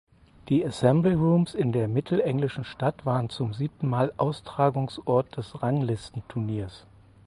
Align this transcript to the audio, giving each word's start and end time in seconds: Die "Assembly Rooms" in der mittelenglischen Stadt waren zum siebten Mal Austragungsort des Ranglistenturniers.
Die 0.49 0.65
"Assembly 0.65 1.13
Rooms" 1.13 1.53
in 1.53 1.71
der 1.73 1.87
mittelenglischen 1.87 2.63
Stadt 2.63 3.05
waren 3.05 3.29
zum 3.29 3.53
siebten 3.53 3.87
Mal 3.87 4.11
Austragungsort 4.17 5.37
des 5.37 5.61
Ranglistenturniers. 5.61 6.87